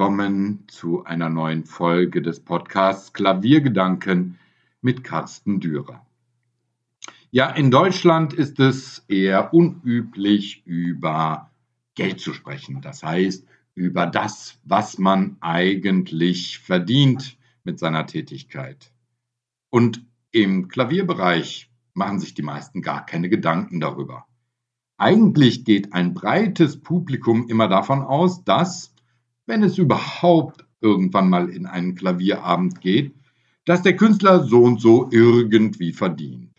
[0.00, 4.38] willkommen zu einer neuen Folge des Podcasts Klaviergedanken
[4.80, 6.06] mit Carsten Dürer.
[7.30, 11.50] Ja, in Deutschland ist es eher unüblich, über
[11.96, 12.80] Geld zu sprechen.
[12.80, 18.92] Das heißt, über das, was man eigentlich verdient mit seiner Tätigkeit.
[19.68, 24.24] Und im Klavierbereich machen sich die meisten gar keine Gedanken darüber.
[24.96, 28.94] Eigentlich geht ein breites Publikum immer davon aus, dass
[29.50, 33.12] wenn es überhaupt irgendwann mal in einen Klavierabend geht,
[33.64, 36.54] dass der Künstler so und so irgendwie verdient.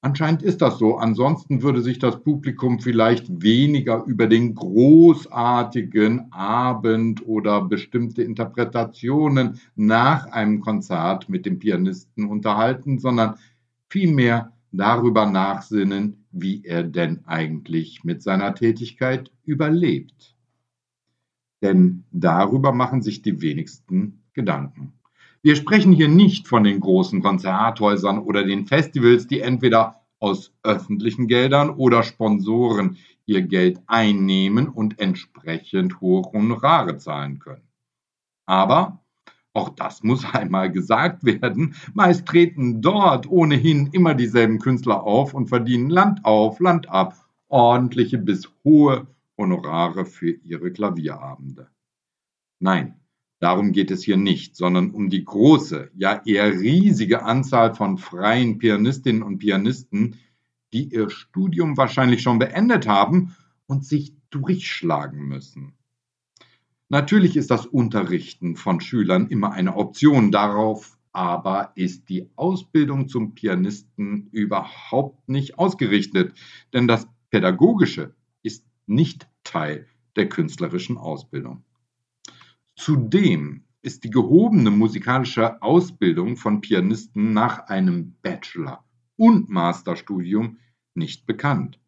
[0.00, 7.24] Anscheinend ist das so, ansonsten würde sich das Publikum vielleicht weniger über den großartigen Abend
[7.24, 13.36] oder bestimmte Interpretationen nach einem Konzert mit dem Pianisten unterhalten, sondern
[13.88, 20.35] vielmehr darüber nachsinnen, wie er denn eigentlich mit seiner Tätigkeit überlebt
[21.62, 24.92] denn darüber machen sich die wenigsten Gedanken.
[25.42, 31.28] Wir sprechen hier nicht von den großen Konzerthäusern oder den Festivals, die entweder aus öffentlichen
[31.28, 37.68] Geldern oder Sponsoren ihr Geld einnehmen und entsprechend hohe Honorare zahlen können.
[38.46, 39.00] Aber
[39.52, 41.74] auch das muss einmal gesagt werden.
[41.94, 47.14] Meist treten dort ohnehin immer dieselben Künstler auf und verdienen Land auf, Land ab,
[47.48, 49.06] ordentliche bis hohe
[49.38, 51.68] Honorare für ihre Klavierabende.
[52.58, 53.00] Nein,
[53.38, 58.58] darum geht es hier nicht, sondern um die große, ja eher riesige Anzahl von freien
[58.58, 60.16] Pianistinnen und Pianisten,
[60.72, 63.36] die ihr Studium wahrscheinlich schon beendet haben
[63.66, 65.74] und sich durchschlagen müssen.
[66.88, 73.34] Natürlich ist das Unterrichten von Schülern immer eine Option, darauf aber ist die Ausbildung zum
[73.34, 76.34] Pianisten überhaupt nicht ausgerichtet,
[76.74, 78.14] denn das Pädagogische
[78.86, 79.86] nicht Teil
[80.16, 81.64] der künstlerischen Ausbildung.
[82.74, 88.84] Zudem ist die gehobene musikalische Ausbildung von Pianisten nach einem Bachelor-
[89.16, 90.58] und Masterstudium
[90.94, 91.78] nicht bekannt.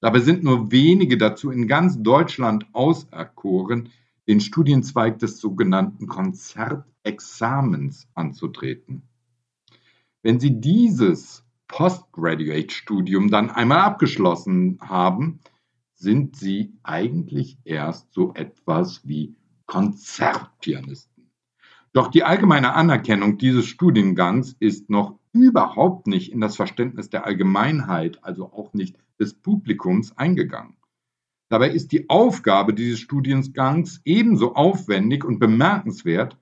[0.00, 3.90] Dabei sind nur wenige dazu in ganz Deutschland auserkoren,
[4.28, 9.02] den Studienzweig des sogenannten Konzertexamens anzutreten.
[10.22, 15.40] Wenn Sie dieses Postgraduate-Studium dann einmal abgeschlossen haben,
[16.00, 21.30] sind sie eigentlich erst so etwas wie Konzertpianisten.
[21.92, 28.24] Doch die allgemeine Anerkennung dieses Studiengangs ist noch überhaupt nicht in das Verständnis der Allgemeinheit,
[28.24, 30.76] also auch nicht des Publikums, eingegangen.
[31.50, 36.38] Dabei ist die Aufgabe dieses Studiengangs ebenso aufwendig und bemerkenswert,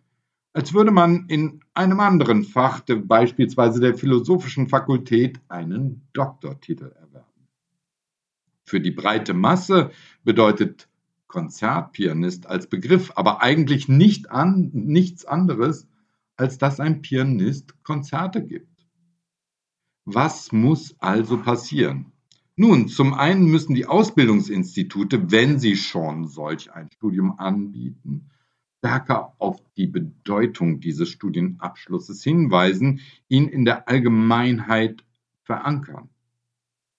[0.52, 7.07] als würde man in einem anderen Fach, beispielsweise der philosophischen Fakultät, einen Doktortitel erwerben.
[8.68, 9.92] Für die breite Masse
[10.24, 10.90] bedeutet
[11.26, 15.88] Konzertpianist als Begriff aber eigentlich nicht an, nichts anderes,
[16.36, 18.86] als dass ein Pianist Konzerte gibt.
[20.04, 22.12] Was muss also passieren?
[22.56, 28.28] Nun, zum einen müssen die Ausbildungsinstitute, wenn sie schon solch ein Studium anbieten,
[28.80, 35.06] stärker auf die Bedeutung dieses Studienabschlusses hinweisen, ihn in der Allgemeinheit
[35.44, 36.10] verankern.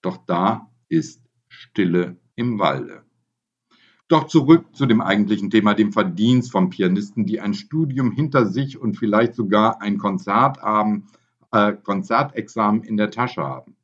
[0.02, 1.29] Doch da ist
[1.60, 3.04] Stille im Walde.
[4.08, 8.78] Doch zurück zu dem eigentlichen Thema, dem Verdienst von Pianisten, die ein Studium hinter sich
[8.78, 11.04] und vielleicht sogar ein Konzertabend,
[11.52, 13.76] äh, Konzertexamen in der Tasche haben.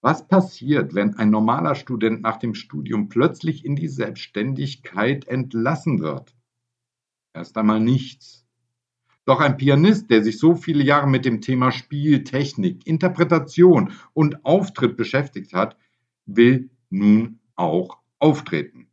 [0.00, 6.36] Was passiert, wenn ein normaler Student nach dem Studium plötzlich in die Selbstständigkeit entlassen wird?
[7.34, 8.46] Erst einmal nichts.
[9.24, 14.44] Doch ein Pianist, der sich so viele Jahre mit dem Thema Spiel, Technik, Interpretation und
[14.44, 15.76] Auftritt beschäftigt hat,
[16.26, 18.88] will nun auch auftreten.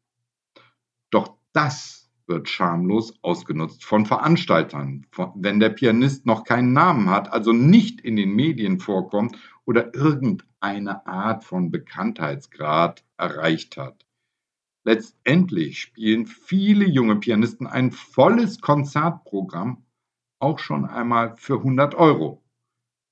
[1.11, 5.05] Doch das wird schamlos ausgenutzt von Veranstaltern.
[5.35, 11.05] Wenn der Pianist noch keinen Namen hat, also nicht in den Medien vorkommt oder irgendeine
[11.07, 14.05] Art von Bekanntheitsgrad erreicht hat.
[14.83, 19.83] Letztendlich spielen viele junge Pianisten ein volles Konzertprogramm
[20.39, 22.43] auch schon einmal für 100 Euro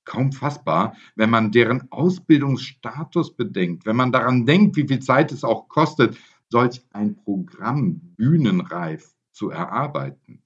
[0.08, 5.44] kaum fassbar, wenn man deren Ausbildungsstatus bedenkt, wenn man daran denkt, wie viel Zeit es
[5.44, 6.16] auch kostet,
[6.48, 10.42] solch ein Programm bühnenreif zu erarbeiten.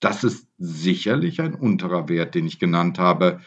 [0.00, 3.40] Das ist sicherlich ein unterer Wert, den ich genannt habe,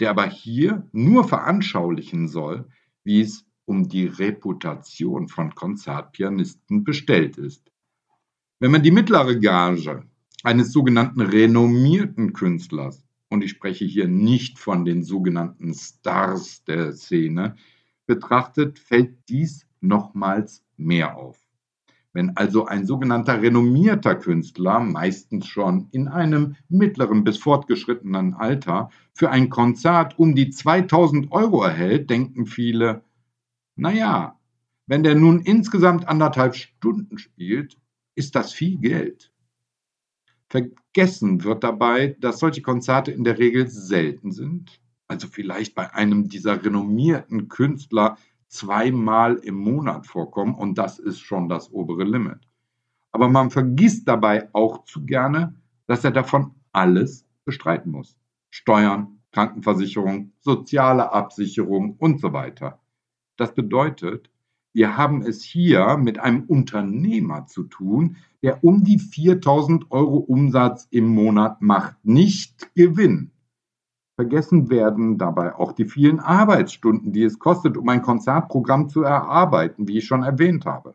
[0.00, 2.66] der aber hier nur veranschaulichen soll,
[3.04, 7.70] wie es um die Reputation von Konzertpianisten bestellt ist.
[8.58, 10.02] Wenn man die mittlere Gage
[10.42, 17.56] eines sogenannten renommierten Künstlers und ich spreche hier nicht von den sogenannten Stars der Szene,
[18.06, 21.38] betrachtet, fällt dies nochmals mehr auf.
[22.12, 29.30] Wenn also ein sogenannter renommierter Künstler, meistens schon in einem mittleren bis fortgeschrittenen Alter, für
[29.30, 33.04] ein Konzert um die 2000 Euro erhält, denken viele,
[33.76, 34.40] naja,
[34.86, 37.78] wenn der nun insgesamt anderthalb Stunden spielt,
[38.16, 39.32] ist das viel Geld.
[40.92, 46.28] Vergessen wird dabei, dass solche Konzerte in der Regel selten sind, also vielleicht bei einem
[46.28, 52.40] dieser renommierten Künstler zweimal im Monat vorkommen und das ist schon das obere Limit.
[53.12, 55.54] Aber man vergisst dabei auch zu gerne,
[55.86, 58.16] dass er davon alles bestreiten muss.
[58.50, 62.80] Steuern, Krankenversicherung, soziale Absicherung und so weiter.
[63.36, 64.28] Das bedeutet,
[64.72, 70.86] wir haben es hier mit einem Unternehmer zu tun, der um die 4000 Euro Umsatz
[70.90, 73.32] im Monat macht, nicht Gewinn.
[74.16, 79.88] Vergessen werden dabei auch die vielen Arbeitsstunden, die es kostet, um ein Konzertprogramm zu erarbeiten,
[79.88, 80.94] wie ich schon erwähnt habe.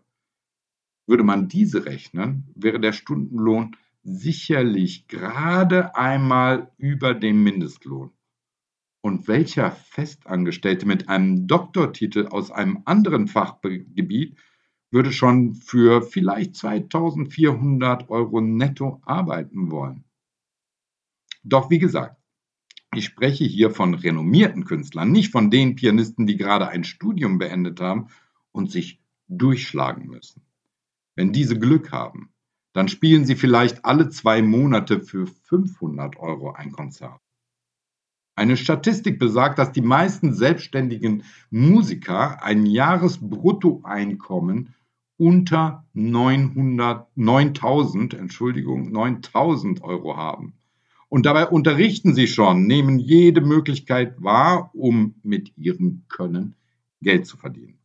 [1.08, 8.12] Würde man diese rechnen, wäre der Stundenlohn sicherlich gerade einmal über dem Mindestlohn.
[9.06, 14.36] Und welcher Festangestellte mit einem Doktortitel aus einem anderen Fachgebiet
[14.90, 20.06] würde schon für vielleicht 2400 Euro netto arbeiten wollen?
[21.44, 22.20] Doch wie gesagt,
[22.96, 27.80] ich spreche hier von renommierten Künstlern, nicht von den Pianisten, die gerade ein Studium beendet
[27.80, 28.08] haben
[28.54, 30.42] und sich durchschlagen müssen.
[31.14, 32.34] Wenn diese Glück haben,
[32.74, 37.22] dann spielen sie vielleicht alle zwei Monate für 500 Euro ein Konzert.
[38.36, 44.74] Eine Statistik besagt, dass die meisten selbstständigen Musiker ein Jahresbruttoeinkommen
[45.18, 50.56] unter 900, 9000, Entschuldigung, 9000 Euro haben.
[51.08, 56.56] Und dabei unterrichten sie schon, nehmen jede Möglichkeit wahr, um mit ihrem Können
[57.02, 57.80] Geld zu verdienen.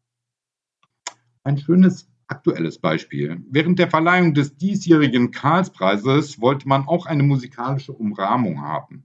[1.45, 3.41] Ein schönes aktuelles Beispiel.
[3.49, 9.05] Während der Verleihung des diesjährigen Karlspreises wollte man auch eine musikalische Umrahmung haben.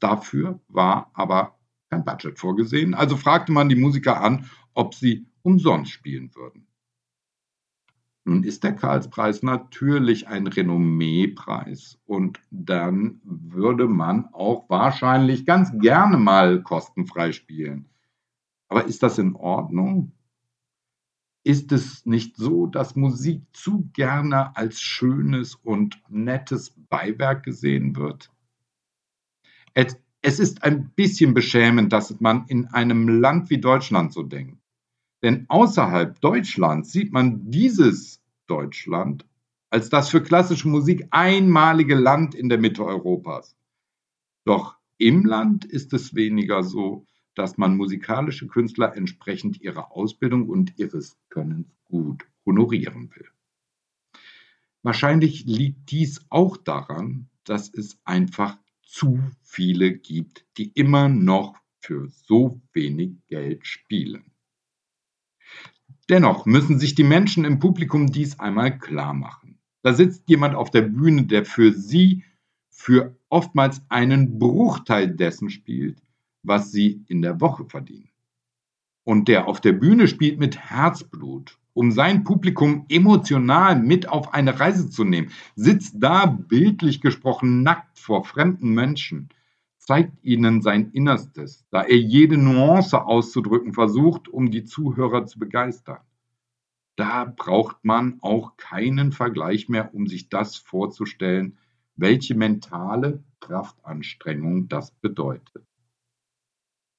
[0.00, 1.58] Dafür war aber
[1.90, 6.66] kein Budget vorgesehen, also fragte man die Musiker an, ob sie umsonst spielen würden.
[8.24, 16.16] Nun ist der Karlspreis natürlich ein Renommeepreis und dann würde man auch wahrscheinlich ganz gerne
[16.16, 17.88] mal kostenfrei spielen.
[18.68, 20.12] Aber ist das in Ordnung?
[21.42, 28.30] Ist es nicht so, dass Musik zu gerne als schönes und nettes Beiwerk gesehen wird?
[29.74, 34.58] Es ist ein bisschen beschämend, dass man in einem Land wie Deutschland so denkt.
[35.22, 39.26] Denn außerhalb Deutschlands sieht man dieses Deutschland
[39.70, 43.56] als das für klassische Musik einmalige Land in der Mitte Europas.
[44.44, 50.76] Doch im Land ist es weniger so, dass man musikalische Künstler entsprechend ihrer Ausbildung und
[50.78, 53.28] ihres Könnens gut honorieren will.
[54.82, 58.58] Wahrscheinlich liegt dies auch daran, dass es einfach
[58.90, 64.24] zu viele gibt, die immer noch für so wenig Geld spielen.
[66.08, 69.58] Dennoch müssen sich die Menschen im Publikum dies einmal klar machen.
[69.82, 72.24] Da sitzt jemand auf der Bühne, der für sie
[72.68, 76.02] für oftmals einen Bruchteil dessen spielt,
[76.42, 78.10] was sie in der Woche verdienen.
[79.04, 84.58] Und der auf der Bühne spielt mit Herzblut, um sein Publikum emotional mit auf eine
[84.58, 89.28] Reise zu nehmen, sitzt da bildlich gesprochen nackt vor fremden Menschen,
[89.78, 96.00] zeigt ihnen sein Innerstes, da er jede Nuance auszudrücken versucht, um die Zuhörer zu begeistern.
[96.96, 101.56] Da braucht man auch keinen Vergleich mehr, um sich das vorzustellen,
[101.96, 105.64] welche mentale Kraftanstrengung das bedeutet.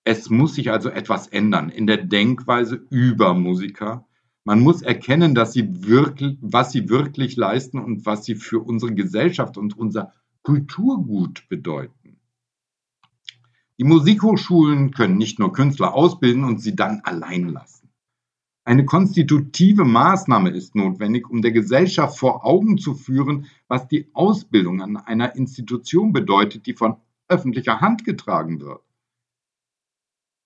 [0.04, 4.08] Es muss sich also etwas ändern in der Denkweise über Musiker.
[4.44, 8.94] Man muss erkennen, dass sie wirklich, was sie wirklich leisten und was sie für unsere
[8.94, 12.18] Gesellschaft und unser Kulturgut bedeuten.
[13.78, 17.90] Die Musikhochschulen können nicht nur Künstler ausbilden und sie dann allein lassen.
[18.64, 24.82] Eine konstitutive Maßnahme ist notwendig, um der Gesellschaft vor Augen zu führen, was die Ausbildung
[24.82, 28.82] an einer Institution bedeutet, die von öffentlicher Hand getragen wird.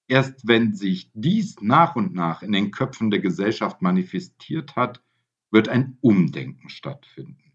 [0.08, 5.02] Erst wenn sich dies nach und nach in den Köpfen der Gesellschaft manifestiert hat,
[5.52, 7.54] wird ein Umdenken stattfinden.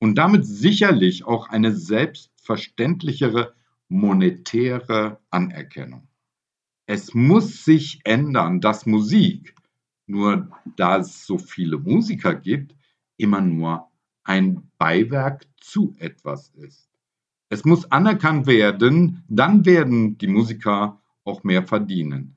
[0.00, 3.54] Und damit sicherlich auch eine selbstverständlichere
[3.88, 6.08] monetäre Anerkennung.
[6.86, 9.54] Es muss sich ändern, dass Musik,
[10.06, 12.74] nur da es so viele Musiker gibt,
[13.16, 13.88] immer nur
[14.24, 16.90] ein Beiwerk zu etwas ist.
[17.48, 22.36] Es muss anerkannt werden, dann werden die Musiker auch mehr verdienen.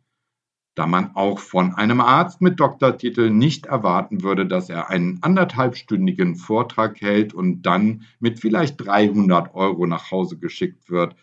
[0.78, 6.36] da man auch von einem Arzt mit Doktortitel nicht erwarten würde, dass er einen anderthalbstündigen
[6.36, 11.16] Vortrag hält und dann mit vielleicht 300 Euro nach Hause geschickt wird,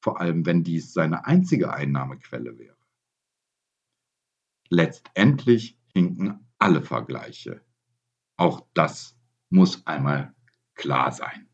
[0.00, 2.76] vor allem wenn dies seine einzige Einnahmequelle wäre.
[4.70, 7.60] Letztendlich hinken alle Vergleiche.
[8.36, 9.16] Auch das
[9.50, 10.34] muss einmal
[10.74, 11.49] klar sein.